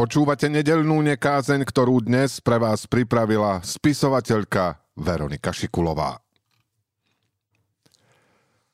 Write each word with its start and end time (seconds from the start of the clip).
Počúvate 0.00 0.48
nedelnú 0.48 1.04
nekázeň, 1.04 1.60
ktorú 1.60 2.00
dnes 2.00 2.40
pre 2.40 2.56
vás 2.56 2.88
pripravila 2.88 3.60
spisovateľka 3.60 4.80
Veronika 4.96 5.52
Šikulová. 5.52 6.16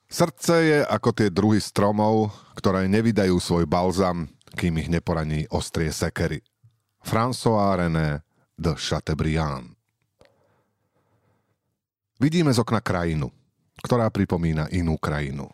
Srdce 0.07 0.55
je 0.55 0.79
ako 0.87 1.11
tie 1.11 1.27
druhy 1.35 1.59
stromov, 1.59 2.31
ktoré 2.55 2.87
nevydajú 2.87 3.43
svoj 3.43 3.67
balzam, 3.67 4.31
kým 4.55 4.79
ich 4.79 4.87
neporaní 4.87 5.51
ostrie 5.51 5.91
sekery. 5.91 6.47
François 7.03 7.75
René 7.75 8.23
de 8.55 8.79
Chateaubriand 8.79 9.75
Vidíme 12.23 12.55
z 12.55 12.63
okna 12.63 12.79
krajinu, 12.79 13.35
ktorá 13.83 14.15
pripomína 14.15 14.71
inú 14.71 14.95
krajinu. 14.95 15.51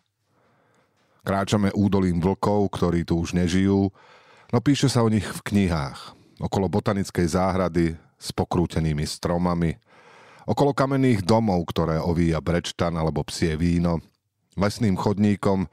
Kráčame 1.24 1.72
údolím 1.72 2.20
vlkov, 2.20 2.68
ktorí 2.76 3.08
tu 3.08 3.24
už 3.24 3.32
nežijú, 3.32 3.88
No 4.52 4.60
píše 4.60 4.92
sa 4.92 5.00
o 5.00 5.08
nich 5.08 5.24
v 5.24 5.40
knihách. 5.40 6.12
Okolo 6.36 6.68
botanickej 6.68 7.24
záhrady 7.24 7.96
s 8.20 8.28
pokrútenými 8.36 9.08
stromami, 9.08 9.80
okolo 10.44 10.76
kamenných 10.76 11.24
domov, 11.24 11.64
ktoré 11.72 11.96
ovíja 11.96 12.38
brečtan 12.44 12.92
alebo 12.94 13.24
psie 13.24 13.56
víno, 13.56 14.04
lesným 14.54 14.92
chodníkom, 14.92 15.64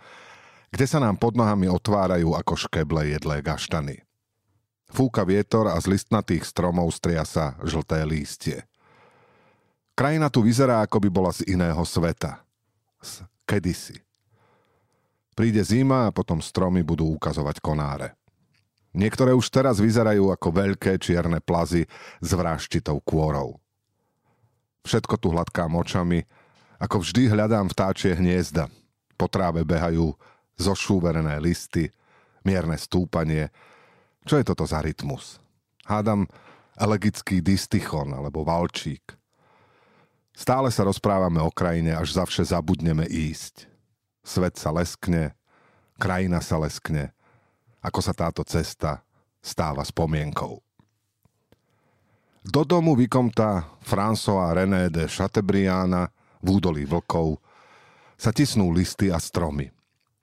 kde 0.72 0.86
sa 0.88 1.04
nám 1.04 1.20
pod 1.20 1.36
nohami 1.36 1.68
otvárajú 1.68 2.38
ako 2.38 2.54
škeble 2.56 3.12
jedlé 3.12 3.44
gaštany. 3.44 4.00
Fúka 4.90 5.28
vietor 5.28 5.70
a 5.70 5.78
z 5.78 5.92
listnatých 5.92 6.48
stromov 6.48 6.90
stria 6.96 7.28
sa 7.28 7.60
žlté 7.62 8.02
lístie. 8.08 8.66
Krajina 9.94 10.32
tu 10.32 10.42
vyzerá, 10.42 10.82
ako 10.82 11.04
by 11.04 11.10
bola 11.12 11.32
z 11.36 11.46
iného 11.52 11.84
sveta. 11.84 12.42
Z 13.04 13.28
kedysi. 13.44 14.00
Príde 15.36 15.62
zima 15.64 16.10
a 16.10 16.16
potom 16.16 16.40
stromy 16.40 16.82
budú 16.82 17.10
ukazovať 17.16 17.60
konáre. 17.60 18.19
Niektoré 18.90 19.38
už 19.38 19.54
teraz 19.54 19.78
vyzerajú 19.78 20.34
ako 20.34 20.50
veľké 20.50 20.98
čierne 20.98 21.38
plazy 21.38 21.86
s 22.22 22.30
vraštitou 22.34 22.98
kôrou. 23.06 23.62
Všetko 24.82 25.16
tu 25.22 25.30
hladkám 25.30 25.70
očami, 25.78 26.26
ako 26.82 27.06
vždy 27.06 27.30
hľadám 27.30 27.70
vtáčie 27.70 28.18
hniezda. 28.18 28.66
Po 29.14 29.30
tráve 29.30 29.62
behajú 29.62 30.18
zošúverené 30.58 31.38
listy, 31.38 31.94
mierne 32.42 32.80
stúpanie. 32.82 33.54
Čo 34.26 34.42
je 34.42 34.48
toto 34.48 34.66
za 34.66 34.82
rytmus? 34.82 35.38
Hádam 35.86 36.26
elegický 36.74 37.46
dystichon 37.46 38.10
alebo 38.10 38.42
valčík. 38.42 39.14
Stále 40.34 40.72
sa 40.72 40.88
rozprávame 40.88 41.44
o 41.44 41.52
krajine, 41.52 41.94
až 41.94 42.16
zavše 42.16 42.48
zabudneme 42.48 43.06
ísť. 43.06 43.68
Svet 44.24 44.56
sa 44.56 44.72
leskne, 44.74 45.38
krajina 46.02 46.42
sa 46.42 46.58
leskne– 46.58 47.14
ako 47.80 48.00
sa 48.04 48.14
táto 48.16 48.44
cesta 48.44 49.04
stáva 49.40 49.84
spomienkou. 49.88 50.60
Do 52.40 52.64
domu 52.64 52.96
vykomta 52.96 53.68
François 53.84 54.56
René 54.56 54.88
de 54.88 55.08
Chateaubriana 55.12 56.08
v 56.40 56.48
údolí 56.56 56.88
vlkov 56.88 57.40
sa 58.16 58.32
tisnú 58.32 58.72
listy 58.72 59.12
a 59.12 59.20
stromy. 59.20 59.72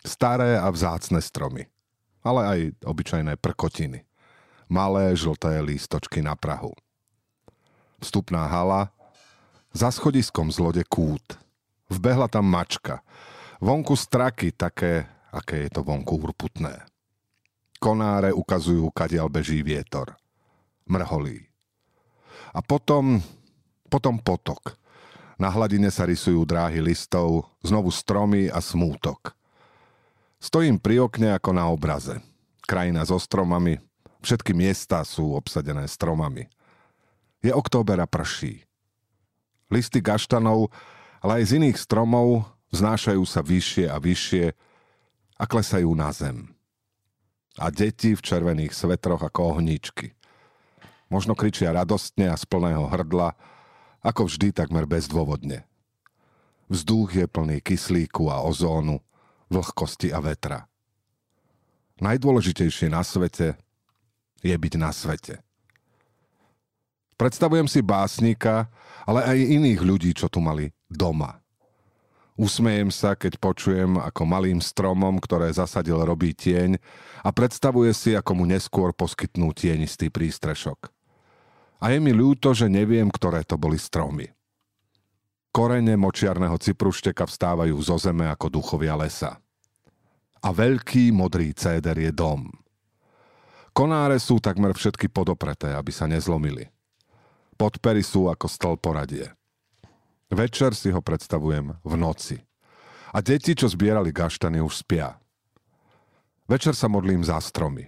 Staré 0.00 0.56
a 0.56 0.68
vzácne 0.72 1.20
stromy, 1.20 1.68
ale 2.24 2.40
aj 2.46 2.58
obyčajné 2.84 3.36
prkotiny. 3.36 4.04
Malé 4.66 5.14
žlté 5.14 5.60
lístočky 5.62 6.24
na 6.24 6.34
Prahu. 6.34 6.74
Vstupná 8.02 8.48
hala, 8.48 8.90
za 9.76 9.92
schodiskom 9.92 10.48
z 10.48 10.58
lode 10.58 10.84
kút. 10.88 11.36
Vbehla 11.92 12.26
tam 12.32 12.48
mačka. 12.48 13.04
Vonku 13.60 13.92
straky 13.92 14.52
také, 14.56 15.04
aké 15.30 15.68
je 15.68 15.70
to 15.70 15.84
vonku 15.84 16.16
urputné. 16.16 16.95
Konáre 17.86 18.34
ukazujú, 18.34 18.90
kadiaľ 18.90 19.30
beží 19.30 19.62
vietor. 19.62 20.18
Mrholí. 20.90 21.46
A 22.50 22.58
potom, 22.58 23.22
potom 23.86 24.18
potok. 24.18 24.74
Na 25.38 25.54
hladine 25.54 25.86
sa 25.94 26.02
rysujú 26.02 26.42
dráhy 26.42 26.82
listov, 26.82 27.46
znovu 27.62 27.94
stromy 27.94 28.50
a 28.50 28.58
smútok. 28.58 29.38
Stojím 30.42 30.82
pri 30.82 31.06
okne 31.06 31.38
ako 31.38 31.54
na 31.54 31.70
obraze. 31.70 32.18
Krajina 32.66 33.06
so 33.06 33.22
stromami, 33.22 33.78
všetky 34.18 34.50
miesta 34.50 35.06
sú 35.06 35.38
obsadené 35.38 35.86
stromami. 35.86 36.50
Je 37.38 37.54
október 37.54 38.02
a 38.02 38.10
prší. 38.10 38.66
Listy 39.70 40.02
gaštanov, 40.02 40.74
ale 41.22 41.38
aj 41.38 41.54
z 41.54 41.62
iných 41.62 41.78
stromov 41.78 42.50
znášajú 42.74 43.22
sa 43.22 43.46
vyššie 43.46 43.86
a 43.86 44.02
vyššie 44.02 44.44
a 45.38 45.44
klesajú 45.46 45.94
na 45.94 46.10
zem 46.10 46.55
a 47.56 47.72
deti 47.72 48.12
v 48.12 48.20
červených 48.20 48.76
svetroch 48.76 49.24
ako 49.24 49.56
ohníčky. 49.56 50.12
Možno 51.08 51.38
kričia 51.38 51.72
radostne 51.72 52.28
a 52.28 52.36
z 52.36 52.44
plného 52.44 52.84
hrdla, 52.90 53.32
ako 54.02 54.28
vždy 54.28 54.52
takmer 54.52 54.84
bezdôvodne. 54.84 55.64
Vzduch 56.66 57.14
je 57.14 57.26
plný 57.30 57.62
kyslíku 57.62 58.26
a 58.26 58.42
ozónu, 58.42 58.98
vlhkosti 59.46 60.10
a 60.10 60.18
vetra. 60.18 60.66
Najdôležitejšie 62.02 62.90
na 62.90 63.06
svete 63.06 63.54
je 64.42 64.52
byť 64.52 64.74
na 64.76 64.90
svete. 64.90 65.40
Predstavujem 67.16 67.70
si 67.70 67.80
básnika, 67.80 68.68
ale 69.08 69.24
aj 69.24 69.38
iných 69.40 69.80
ľudí, 69.80 70.10
čo 70.12 70.28
tu 70.28 70.42
mali 70.42 70.68
doma– 70.90 71.40
Usmejem 72.36 72.92
sa, 72.92 73.16
keď 73.16 73.40
počujem, 73.40 73.96
ako 73.96 74.28
malým 74.28 74.60
stromom, 74.60 75.16
ktoré 75.16 75.48
zasadil, 75.56 75.96
robí 76.04 76.36
tieň 76.36 76.76
a 77.24 77.32
predstavuje 77.32 77.96
si, 77.96 78.12
ako 78.12 78.36
mu 78.36 78.44
neskôr 78.44 78.92
poskytnú 78.92 79.56
tienistý 79.56 80.12
prístrešok. 80.12 80.92
A 81.80 81.96
je 81.96 81.98
mi 82.00 82.12
ľúto, 82.12 82.52
že 82.52 82.68
neviem, 82.68 83.08
ktoré 83.08 83.40
to 83.40 83.56
boli 83.56 83.80
stromy. 83.80 84.28
Korene 85.48 85.96
močiarného 85.96 86.60
cyprušteka 86.60 87.24
vstávajú 87.24 87.72
zo 87.80 87.96
zeme 87.96 88.28
ako 88.28 88.52
duchovia 88.52 88.92
lesa. 89.00 89.40
A 90.44 90.52
veľký 90.52 91.16
modrý 91.16 91.56
céder 91.56 91.96
je 91.96 92.12
dom. 92.12 92.52
Konáre 93.72 94.20
sú 94.20 94.36
takmer 94.44 94.76
všetky 94.76 95.08
podopreté, 95.08 95.72
aby 95.72 95.88
sa 95.88 96.04
nezlomili. 96.04 96.68
Podpery 97.56 98.04
sú 98.04 98.28
ako 98.28 98.44
stĺporadie. 98.44 99.32
Večer 100.26 100.74
si 100.74 100.90
ho 100.90 100.98
predstavujem 100.98 101.78
v 101.86 101.94
noci. 101.94 102.42
A 103.14 103.22
deti, 103.22 103.54
čo 103.54 103.70
zbierali 103.70 104.10
gaštany, 104.10 104.58
už 104.58 104.82
spia. 104.82 105.14
Večer 106.50 106.74
sa 106.74 106.90
modlím 106.90 107.22
za 107.22 107.38
stromy. 107.38 107.86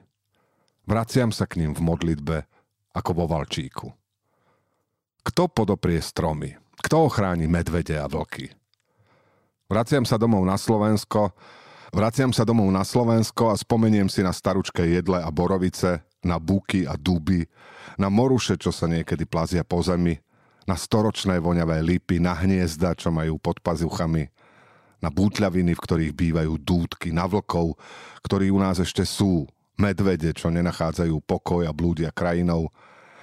Vraciam 0.87 1.35
sa 1.35 1.51
k 1.51 1.61
ním 1.61 1.75
v 1.75 1.83
modlitbe 1.83 2.37
ako 2.95 3.11
vo 3.13 3.25
valčíku. 3.27 3.91
Kto 5.27 5.51
podoprie 5.51 6.01
stromy? 6.01 6.57
Kto 6.79 7.11
ochráni 7.11 7.51
medvede 7.51 7.99
a 7.99 8.07
vlky? 8.07 8.55
Vraciam 9.69 10.07
sa 10.09 10.17
domov 10.17 10.47
na 10.49 10.57
Slovensko, 10.57 11.37
vraciam 11.93 12.33
sa 12.33 12.47
domov 12.47 12.73
na 12.73 12.87
Slovensko 12.87 13.53
a 13.53 13.59
spomeniem 13.59 14.09
si 14.09 14.25
na 14.25 14.33
staručké 14.33 14.89
jedle 14.89 15.21
a 15.21 15.29
borovice, 15.29 16.07
na 16.25 16.41
buky 16.41 16.89
a 16.89 16.97
duby, 16.97 17.45
na 18.01 18.09
moruše, 18.09 18.57
čo 18.57 18.73
sa 18.73 18.89
niekedy 18.89 19.29
plazia 19.29 19.67
po 19.67 19.85
zemi, 19.85 20.17
na 20.69 20.77
storočné 20.77 21.41
voňavé 21.41 21.81
lipy, 21.81 22.21
na 22.21 22.37
hniezda, 22.37 22.93
čo 22.93 23.09
majú 23.09 23.41
pod 23.41 23.65
pazuchami, 23.65 24.29
na 25.01 25.09
bútľaviny, 25.09 25.73
v 25.73 25.81
ktorých 25.81 26.13
bývajú 26.13 26.61
dúdky, 26.61 27.09
na 27.09 27.25
vlkov, 27.25 27.81
ktorí 28.21 28.53
u 28.53 28.61
nás 28.61 28.77
ešte 28.77 29.09
sú, 29.09 29.49
medvede, 29.81 30.29
čo 30.37 30.53
nenachádzajú 30.53 31.25
pokoj 31.25 31.65
a 31.65 31.73
blúdia 31.73 32.13
krajinou, 32.13 32.69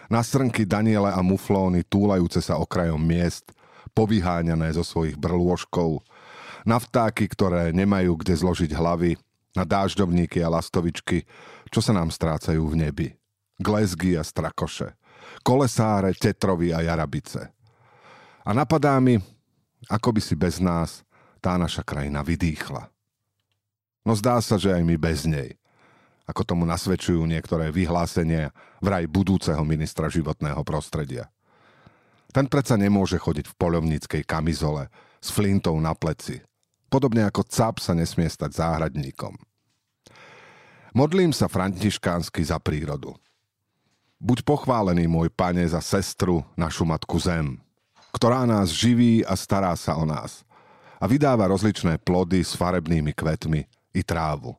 na 0.09 0.25
srnky 0.25 0.65
Daniele 0.65 1.13
a 1.13 1.21
muflóny 1.21 1.85
túlajúce 1.85 2.41
sa 2.41 2.57
okrajom 2.57 2.97
miest, 2.97 3.53
povyháňané 3.93 4.73
zo 4.73 4.81
svojich 4.81 5.13
brlôžkov, 5.13 6.01
na 6.65 6.81
vtáky, 6.81 7.29
ktoré 7.29 7.69
nemajú 7.69 8.17
kde 8.17 8.33
zložiť 8.41 8.73
hlavy, 8.73 9.21
na 9.53 9.63
dážďovníky 9.63 10.41
a 10.41 10.49
lastovičky, 10.49 11.29
čo 11.69 11.79
sa 11.79 11.93
nám 11.93 12.09
strácajú 12.09 12.65
v 12.73 12.89
nebi, 12.89 13.07
glezgy 13.61 14.17
a 14.17 14.25
strakoše– 14.25 14.97
kolesáre, 15.45 16.13
tetrovy 16.17 16.73
a 16.73 16.81
jarabice. 16.81 17.51
A 18.45 18.53
napadá 18.53 18.97
mi, 19.01 19.17
ako 19.89 20.13
by 20.13 20.21
si 20.21 20.35
bez 20.37 20.61
nás 20.61 21.05
tá 21.41 21.57
naša 21.57 21.85
krajina 21.85 22.25
vydýchla. 22.25 22.89
No 24.05 24.13
zdá 24.13 24.37
sa, 24.41 24.61
že 24.61 24.69
aj 24.69 24.85
my 24.85 24.95
bez 25.01 25.25
nej. 25.25 25.57
Ako 26.25 26.41
tomu 26.41 26.65
nasvedčujú 26.65 27.21
niektoré 27.25 27.69
vyhlásenia 27.69 28.49
vraj 28.81 29.05
budúceho 29.05 29.61
ministra 29.61 30.09
životného 30.09 30.61
prostredia. 30.65 31.29
Ten 32.33 32.49
predsa 32.49 32.75
nemôže 32.75 33.21
chodiť 33.21 33.45
v 33.49 33.57
polovníckej 33.57 34.23
kamizole 34.25 34.89
s 35.21 35.29
flintou 35.29 35.77
na 35.77 35.93
pleci. 35.93 36.41
Podobne 36.89 37.25
ako 37.25 37.45
cap 37.45 37.77
sa 37.81 37.93
nesmie 37.97 38.29
stať 38.29 38.57
záhradníkom. 38.57 39.37
Modlím 40.95 41.35
sa 41.35 41.51
františkánsky 41.51 42.45
za 42.45 42.55
prírodu. 42.61 43.13
Buď 44.15 44.47
pochválený, 44.47 45.11
môj 45.11 45.27
pane, 45.27 45.67
za 45.67 45.83
sestru, 45.83 46.47
našu 46.55 46.87
matku 46.87 47.19
Zem, 47.19 47.59
ktorá 48.15 48.47
nás 48.47 48.71
živí 48.71 49.27
a 49.27 49.35
stará 49.35 49.75
sa 49.75 49.99
o 49.99 50.07
nás 50.07 50.47
a 50.99 51.05
vydáva 51.05 51.51
rozličné 51.51 51.99
plody 51.99 52.39
s 52.39 52.55
farebnými 52.55 53.11
kvetmi 53.11 53.67
i 53.91 54.01
trávu. 54.07 54.55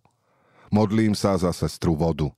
Modlím 0.69 1.17
sa 1.17 1.41
za 1.41 1.57
sestru 1.57 1.97
vodu, 1.97 2.29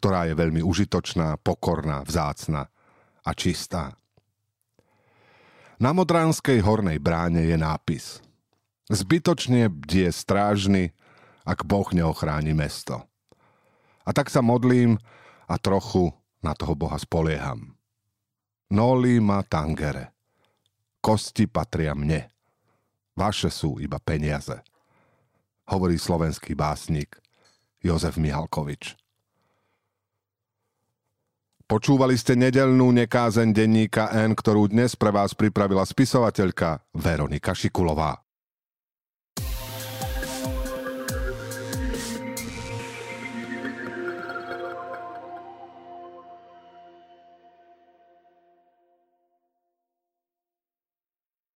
ktorá 0.00 0.24
je 0.24 0.34
veľmi 0.36 0.64
užitočná, 0.64 1.36
pokorná, 1.44 2.00
vzácna 2.08 2.72
a 3.20 3.30
čistá. 3.36 3.92
Na 5.76 5.92
Modránskej 5.92 6.64
hornej 6.64 6.96
bráne 6.96 7.44
je 7.44 7.56
nápis 7.60 8.24
Zbytočne 8.86 9.66
bdie 9.66 10.08
strážny, 10.14 10.94
ak 11.42 11.66
Boh 11.66 11.90
neochráni 11.90 12.54
mesto. 12.54 13.02
A 14.06 14.14
tak 14.14 14.30
sa 14.30 14.40
modlím 14.40 14.94
a 15.50 15.58
trochu 15.58 16.14
na 16.46 16.54
toho 16.54 16.78
Boha 16.78 16.94
spolieham. 16.94 17.74
Noli 18.70 19.18
ma 19.18 19.42
tangere. 19.42 20.14
Kosti 21.02 21.50
patria 21.50 21.94
mne. 21.98 22.30
Vaše 23.18 23.50
sú 23.50 23.82
iba 23.82 23.98
peniaze. 23.98 24.62
Hovorí 25.66 25.98
slovenský 25.98 26.54
básnik 26.54 27.18
Jozef 27.82 28.18
Mihalkovič. 28.18 28.94
Počúvali 31.66 32.14
ste 32.14 32.38
nedelnú 32.38 32.94
nekázeň 32.94 33.50
denníka 33.50 34.14
N, 34.14 34.38
ktorú 34.38 34.70
dnes 34.70 34.94
pre 34.94 35.10
vás 35.10 35.34
pripravila 35.34 35.82
spisovateľka 35.82 36.78
Veronika 36.94 37.54
Šikulová. 37.58 38.25